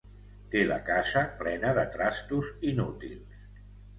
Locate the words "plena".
1.41-1.75